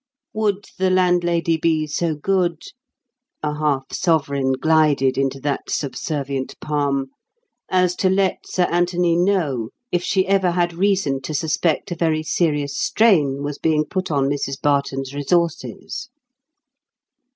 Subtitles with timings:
[0.33, 8.37] Would the landlady be so good—a half sovereign glided into that subservient palm—as to let
[8.47, 13.59] Sir Anthony know if she ever had reason to suspect a very serious strain was
[13.59, 16.09] being put on Mrs Barton's resources?